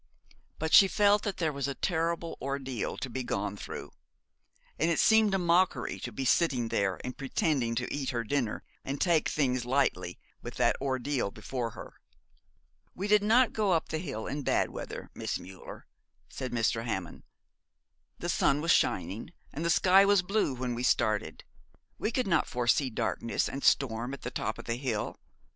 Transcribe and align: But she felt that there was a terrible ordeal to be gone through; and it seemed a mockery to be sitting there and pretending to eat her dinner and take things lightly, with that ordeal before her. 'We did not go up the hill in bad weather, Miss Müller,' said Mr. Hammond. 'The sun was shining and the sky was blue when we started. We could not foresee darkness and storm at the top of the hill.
But 0.57 0.73
she 0.73 0.87
felt 0.87 1.21
that 1.21 1.37
there 1.37 1.53
was 1.53 1.67
a 1.67 1.75
terrible 1.75 2.35
ordeal 2.41 2.97
to 2.97 3.07
be 3.07 3.21
gone 3.21 3.55
through; 3.55 3.91
and 4.79 4.89
it 4.89 4.97
seemed 4.99 5.31
a 5.35 5.37
mockery 5.37 5.99
to 5.99 6.11
be 6.11 6.25
sitting 6.25 6.69
there 6.69 6.99
and 7.03 7.15
pretending 7.15 7.75
to 7.75 7.93
eat 7.93 8.09
her 8.09 8.23
dinner 8.23 8.63
and 8.83 8.99
take 8.99 9.29
things 9.29 9.63
lightly, 9.63 10.17
with 10.41 10.55
that 10.55 10.75
ordeal 10.81 11.29
before 11.29 11.69
her. 11.77 11.93
'We 12.95 13.09
did 13.09 13.21
not 13.21 13.53
go 13.53 13.73
up 13.73 13.89
the 13.89 13.99
hill 13.99 14.25
in 14.25 14.41
bad 14.41 14.71
weather, 14.71 15.11
Miss 15.13 15.37
Müller,' 15.37 15.83
said 16.29 16.51
Mr. 16.51 16.83
Hammond. 16.83 17.21
'The 18.17 18.29
sun 18.29 18.59
was 18.59 18.71
shining 18.71 19.31
and 19.53 19.63
the 19.63 19.69
sky 19.69 20.03
was 20.03 20.23
blue 20.23 20.55
when 20.55 20.73
we 20.73 20.81
started. 20.81 21.43
We 21.99 22.11
could 22.11 22.25
not 22.25 22.47
foresee 22.47 22.89
darkness 22.89 23.47
and 23.47 23.63
storm 23.63 24.15
at 24.15 24.23
the 24.23 24.31
top 24.31 24.57
of 24.57 24.65
the 24.65 24.77
hill. 24.77 25.19